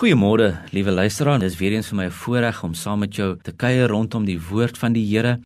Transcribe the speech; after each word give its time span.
Goeiemôre, 0.00 0.54
liewe 0.72 0.90
luisteraar. 0.90 1.38
Dit 1.38 1.50
is 1.50 1.58
weer 1.60 1.74
eens 1.76 1.90
vir 1.90 1.96
my 1.96 2.04
'n 2.06 2.10
voorreg 2.10 2.62
om 2.62 2.74
saam 2.74 2.98
met 2.98 3.14
jou 3.14 3.36
te 3.42 3.52
kuier 3.52 3.88
rondom 3.88 4.24
die 4.24 4.40
woord 4.40 4.78
van 4.78 4.92
die 4.92 5.04
Here. 5.04 5.40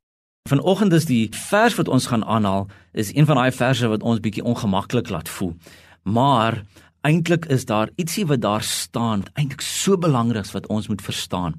Vanoggend 0.48 0.92
is 0.92 1.04
die 1.04 1.28
vers 1.32 1.74
wat 1.74 1.88
ons 1.88 2.06
gaan 2.06 2.24
aanhaal, 2.24 2.68
is 2.92 3.14
een 3.14 3.26
van 3.26 3.36
daai 3.36 3.52
verse 3.52 3.88
wat 3.88 4.02
ons 4.02 4.20
bietjie 4.20 4.44
ongemaklik 4.44 5.08
laat 5.08 5.28
voel. 5.28 5.56
Maar 6.02 6.62
eintlik 7.00 7.46
is 7.46 7.64
daar 7.64 7.90
ietsie 7.96 8.26
wat 8.26 8.40
daar 8.40 8.62
staan, 8.62 9.24
eintlik 9.34 9.60
so 9.60 9.98
belangrik 9.98 10.46
wat 10.46 10.66
ons 10.66 10.88
moet 10.88 11.02
verstaan. 11.02 11.54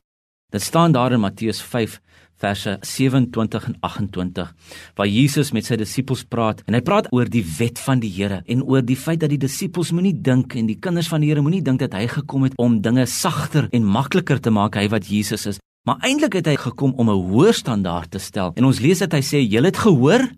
Dit 0.52 0.62
staan 0.62 0.92
daar 0.92 1.12
in 1.12 1.20
Matteus 1.20 1.62
5 1.62 2.00
verse 2.42 2.78
27 2.82 3.68
en 3.70 3.76
28 3.80 4.54
waar 4.96 5.08
Jesus 5.08 5.52
met 5.56 5.68
sy 5.68 5.78
disippels 5.80 6.26
praat 6.28 6.64
en 6.66 6.78
hy 6.78 6.82
praat 6.86 7.08
oor 7.16 7.30
die 7.32 7.44
wet 7.58 7.80
van 7.82 8.02
die 8.04 8.12
Here 8.16 8.42
en 8.46 8.64
oor 8.64 8.84
die 8.86 9.00
feit 9.00 9.22
dat 9.24 9.32
die 9.34 9.42
disippels 9.42 9.94
moenie 9.96 10.16
dink 10.16 10.56
en 10.60 10.68
die 10.72 10.80
kinders 10.80 11.10
van 11.12 11.24
die 11.24 11.32
Here 11.32 11.44
moenie 11.46 11.64
dink 11.66 11.84
dat 11.84 11.96
hy 11.98 12.08
gekom 12.12 12.48
het 12.48 12.58
om 12.62 12.82
dinge 12.82 13.08
sagter 13.10 13.70
en 13.72 13.88
makliker 13.88 14.42
te 14.42 14.54
maak 14.54 14.76
hy 14.80 14.88
wat 14.92 15.08
Jesus 15.12 15.48
is 15.54 15.62
maar 15.88 16.02
eintlik 16.04 16.40
het 16.42 16.50
hy 16.50 16.58
gekom 16.60 16.96
om 16.98 17.10
'n 17.10 17.24
hoër 17.32 17.54
standaard 17.54 18.12
te 18.12 18.20
stel 18.20 18.54
en 18.56 18.66
ons 18.66 18.80
lees 18.80 19.00
dat 19.00 19.14
hy 19.14 19.24
sê 19.24 19.40
julle 19.40 19.72
het 19.72 19.78
gehoor 19.78 20.30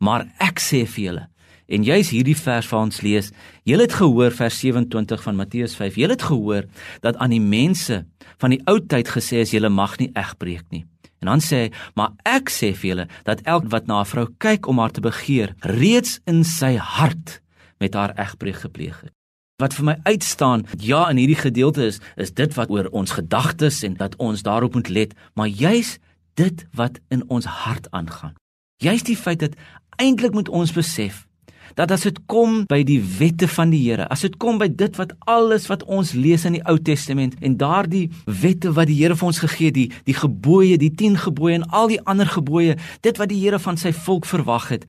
maar 0.00 0.26
ek 0.38 0.60
sê 0.60 0.86
vir 0.86 1.04
julle 1.04 1.26
En 1.72 1.84
jy's 1.86 2.10
hierdie 2.12 2.36
vers 2.36 2.68
waar 2.68 2.84
ons 2.84 3.00
lees. 3.00 3.30
Jy 3.64 3.78
het 3.80 3.94
gehoor 3.96 4.34
vers 4.36 4.58
27 4.60 5.22
van 5.24 5.38
Matteus 5.38 5.76
5. 5.78 5.96
Jy 5.96 6.08
het 6.12 6.22
gehoor 6.28 6.68
dat 7.00 7.16
aan 7.16 7.32
die 7.32 7.40
mense 7.40 8.02
van 8.42 8.50
die 8.50 8.60
ou 8.68 8.78
tyd 8.80 9.08
gesê 9.08 9.40
is 9.46 9.54
jy 9.54 9.62
mag 9.68 9.96
nie 9.98 10.10
egbreek 10.12 10.66
nie. 10.70 10.84
En 11.22 11.30
dan 11.30 11.40
sê 11.40 11.64
hy, 11.64 11.72
maar 11.94 12.16
ek 12.26 12.50
sê 12.50 12.72
vir 12.74 12.88
julle 12.90 13.06
dat 13.26 13.44
elk 13.46 13.70
wat 13.70 13.86
na 13.86 14.02
'n 14.02 14.10
vrou 14.10 14.26
kyk 14.38 14.66
om 14.66 14.78
haar 14.78 14.90
te 14.90 15.00
begeer, 15.00 15.54
reeds 15.62 16.20
in 16.26 16.44
sy 16.44 16.76
hart 16.76 17.40
met 17.78 17.94
haar 17.94 18.12
egbreek 18.18 18.66
gepleeg 18.66 19.00
het. 19.00 19.14
Wat 19.62 19.74
vir 19.74 19.84
my 19.84 19.96
uitstaan, 20.02 20.66
ja, 20.78 21.08
in 21.10 21.16
hierdie 21.16 21.38
gedeelte 21.38 21.86
is, 21.86 22.00
is 22.16 22.34
dit 22.34 22.54
wat 22.54 22.70
oor 22.70 22.88
ons 22.90 23.10
gedagtes 23.10 23.82
en 23.82 23.94
dat 23.94 24.16
ons 24.16 24.42
daarop 24.42 24.74
moet 24.74 24.88
let, 24.88 25.14
maar 25.34 25.46
juis 25.46 25.98
dit 26.34 26.66
wat 26.74 26.98
in 27.08 27.22
ons 27.28 27.44
hart 27.44 27.90
aangaan. 27.90 28.34
Juis 28.82 29.02
die 29.02 29.16
feit 29.16 29.38
dat 29.38 29.54
eintlik 29.96 30.32
moet 30.32 30.48
ons 30.48 30.72
besef 30.72 31.26
dat 31.74 31.90
as 31.90 32.06
dit 32.08 32.18
kom 32.26 32.64
by 32.70 32.82
die 32.86 33.00
wette 33.18 33.48
van 33.48 33.70
die 33.70 33.82
Here, 33.82 34.08
as 34.08 34.20
dit 34.20 34.36
kom 34.36 34.58
by 34.58 34.68
dit 34.68 34.96
wat 34.96 35.12
alles 35.30 35.68
wat 35.70 35.84
ons 35.84 36.12
lees 36.12 36.44
in 36.44 36.58
die 36.58 36.64
Ou 36.68 36.78
Testament 36.78 37.34
en 37.40 37.56
daardie 37.56 38.10
wette 38.26 38.72
wat 38.72 38.90
die 38.90 38.98
Here 39.00 39.16
vir 39.16 39.26
ons 39.26 39.42
gegee 39.44 39.70
het, 39.70 39.74
die 39.74 39.90
die 40.04 40.16
gebooie, 40.16 40.78
die 40.78 40.92
10 40.94 41.18
gebooie 41.26 41.60
en 41.60 41.68
al 41.70 41.88
die 41.88 42.00
ander 42.04 42.26
gebooie, 42.26 42.76
dit 43.00 43.18
wat 43.18 43.32
die 43.32 43.40
Here 43.40 43.58
van 43.58 43.76
sy 43.76 43.92
volk 43.92 44.26
verwag 44.26 44.68
het, 44.76 44.86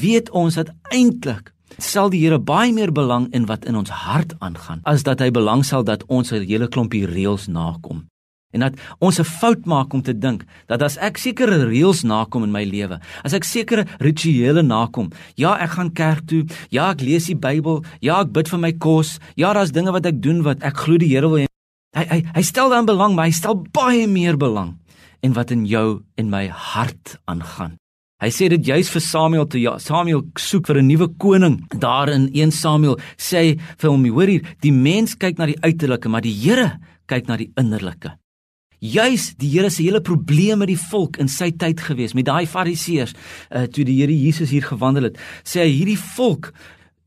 weet 0.00 0.30
ons 0.30 0.58
dat 0.58 0.72
eintlik 0.90 1.52
sal 1.76 2.10
die 2.10 2.22
Here 2.24 2.38
baie 2.38 2.72
meer 2.72 2.92
belang 2.92 3.28
in 3.36 3.46
wat 3.46 3.66
in 3.68 3.76
ons 3.76 3.90
hart 3.90 4.34
aangaan 4.40 4.80
as 4.88 5.04
dat 5.06 5.20
hy 5.20 5.30
belangstel 5.30 5.84
dat 5.84 6.04
ons 6.08 6.32
'n 6.32 6.42
hele 6.42 6.68
klompie 6.68 7.06
reëls 7.06 7.48
nakom 7.48 8.06
en 8.58 8.66
dat 8.66 8.78
ons 8.98 9.18
'n 9.18 9.24
fout 9.24 9.66
maak 9.66 9.94
om 9.94 10.02
te 10.02 10.12
dink 10.12 10.44
dat 10.66 10.82
as 10.82 10.98
ek 10.98 11.18
sekere 11.18 11.64
reëls 11.70 12.02
nakom 12.02 12.42
in 12.44 12.52
my 12.52 12.64
lewe, 12.64 13.00
as 13.24 13.32
ek 13.32 13.44
sekere 13.44 13.86
rituele 14.00 14.62
nakom, 14.62 15.10
ja, 15.36 15.54
ek 15.54 15.70
gaan 15.70 15.92
kerk 15.92 16.26
toe, 16.26 16.44
ja, 16.70 16.90
ek 16.90 17.00
lees 17.00 17.26
die 17.26 17.36
Bybel, 17.36 17.84
ja, 18.00 18.20
ek 18.20 18.32
bid 18.32 18.48
vir 18.48 18.58
my 18.58 18.72
kos, 18.72 19.18
ja, 19.36 19.52
daar's 19.52 19.72
dinge 19.72 19.92
wat 19.92 20.06
ek 20.06 20.22
doen 20.22 20.42
wat 20.42 20.62
ek 20.62 20.76
glo 20.76 20.98
die 20.98 21.08
Here 21.08 21.28
wil 21.28 21.38
hê. 21.38 21.46
Hy 21.96 22.04
hy 22.04 22.22
hy 22.34 22.42
stel 22.42 22.70
dan 22.70 22.86
belang, 22.86 23.14
maar 23.14 23.26
hy 23.26 23.32
stel 23.32 23.54
baie 23.72 24.06
meer 24.06 24.36
belang 24.36 24.76
in 25.22 25.32
wat 25.32 25.50
in 25.50 25.66
jou 25.66 26.02
en 26.16 26.30
my 26.30 26.48
hart 26.48 27.18
aangaan. 27.26 27.78
Hy 28.20 28.30
sê 28.30 28.48
dit 28.48 28.66
juis 28.66 28.88
vir 28.90 29.00
Samuel 29.00 29.46
toe 29.46 29.60
ja, 29.60 29.78
Samuel 29.78 30.24
soek 30.36 30.66
vir 30.66 30.82
'n 30.82 30.88
nuwe 30.88 31.08
koning. 31.18 31.68
Daar 31.70 32.08
in 32.08 32.28
1 32.34 32.50
Samuel 32.50 32.98
sê 33.16 33.36
hy 33.38 33.58
vir 33.78 33.90
hom, 33.90 34.04
hoor 34.04 34.26
hier, 34.26 34.42
die 34.60 34.72
mens 34.72 35.14
kyk 35.14 35.38
na 35.38 35.46
die 35.46 35.60
uiterlike, 35.62 36.08
maar 36.08 36.22
die 36.22 36.34
Here 36.34 36.80
kyk 37.06 37.28
na 37.28 37.36
die 37.36 37.52
innerlike 37.56 38.18
juis 38.78 39.32
die 39.38 39.50
Here 39.50 39.70
se 39.70 39.82
hele 39.82 40.00
probleem 40.00 40.62
met 40.62 40.70
die 40.70 40.80
volk 40.80 41.18
in 41.18 41.28
sy 41.28 41.50
tyd 41.50 41.80
gewees 41.82 42.14
met 42.14 42.28
daai 42.28 42.46
fariseërs 42.46 43.14
uh, 43.14 43.66
toe 43.66 43.84
die 43.84 44.00
Here 44.00 44.14
Jesus 44.14 44.52
hier 44.54 44.66
gewandel 44.66 45.10
het 45.10 45.22
sê 45.42 45.64
hy 45.64 45.72
hierdie 45.80 46.00
volk 46.16 46.52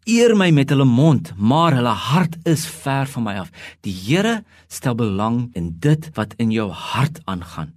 eer 0.10 0.34
my 0.36 0.50
met 0.52 0.72
hulle 0.74 0.88
mond 0.88 1.32
maar 1.38 1.76
hulle 1.78 1.94
hart 1.94 2.38
is 2.50 2.66
ver 2.66 3.08
van 3.14 3.24
my 3.28 3.36
af. 3.44 3.52
Die 3.86 3.94
Here 3.94 4.42
stel 4.68 4.96
belang 4.98 5.52
in 5.56 5.76
dit 5.80 6.10
wat 6.18 6.34
in 6.42 6.52
jou 6.52 6.70
hart 6.72 7.22
aangaan. 7.26 7.74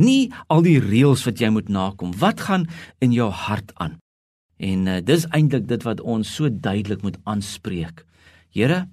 Nie 0.00 0.32
al 0.48 0.64
die 0.64 0.80
reëls 0.80 1.24
wat 1.28 1.40
jy 1.40 1.50
moet 1.52 1.68
nakom. 1.68 2.14
Wat 2.16 2.40
gaan 2.48 2.66
in 3.00 3.12
jou 3.12 3.28
hart 3.30 3.72
aan? 3.76 3.98
En 4.58 4.86
uh, 4.88 4.98
dis 5.04 5.26
eintlik 5.30 5.68
dit 5.68 5.84
wat 5.86 6.00
ons 6.00 6.26
so 6.26 6.50
duidelik 6.50 7.04
moet 7.04 7.20
aanspreek. 7.24 8.04
Here 8.50 8.86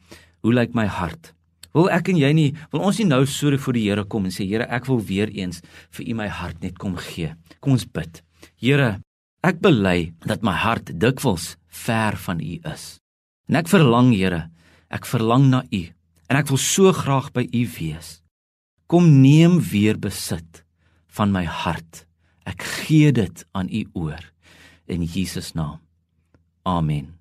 hoe 0.46 0.54
lyk 0.54 0.76
my 0.78 0.86
hart 0.86 1.34
Wil 1.78 1.92
ek 1.94 2.10
en 2.10 2.18
jy 2.18 2.32
nie 2.34 2.48
wil 2.72 2.88
ons 2.90 2.98
nie 2.98 3.06
nou 3.06 3.22
so 3.30 3.54
voor 3.54 3.76
die 3.78 3.86
Here 3.86 4.04
kom 4.10 4.26
en 4.26 4.34
sê 4.34 4.48
Here, 4.50 4.66
ek 4.66 4.88
wil 4.90 4.98
weer 5.06 5.30
eens 5.30 5.62
vir 5.94 6.08
U 6.10 6.16
my 6.18 6.28
hart 6.28 6.64
net 6.66 6.80
kom 6.82 6.96
gee. 6.98 7.36
Kom 7.62 7.76
ons 7.78 7.86
bid. 7.86 8.24
Here, 8.58 8.98
ek 9.46 9.62
bely 9.62 10.14
dat 10.26 10.42
my 10.42 10.56
hart 10.58 10.90
dikwels 10.98 11.56
ver 11.70 12.18
van 12.26 12.42
U 12.42 12.56
is. 12.74 12.98
En 13.46 13.60
ek 13.62 13.70
verlang, 13.70 14.10
Here, 14.16 14.48
ek 14.90 15.06
verlang 15.06 15.52
na 15.54 15.62
U 15.70 15.84
en 16.28 16.36
ek 16.36 16.50
wil 16.50 16.60
so 16.60 16.92
graag 16.92 17.30
by 17.36 17.46
U 17.46 17.64
wees. 17.78 18.18
Kom 18.90 19.22
neem 19.22 19.60
weer 19.62 20.00
besit 20.02 20.64
van 21.14 21.32
my 21.36 21.46
hart. 21.46 22.08
Ek 22.48 22.64
gee 22.64 23.14
dit 23.14 23.46
aan 23.54 23.70
U 23.70 23.84
oor 24.08 24.24
in 24.90 25.06
Jesus 25.06 25.54
naam. 25.54 25.78
Amen. 26.66 27.14